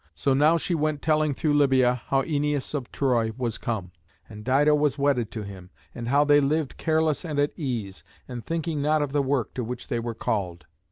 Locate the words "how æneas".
2.07-2.73